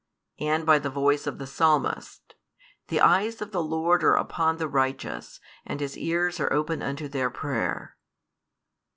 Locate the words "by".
0.65-0.79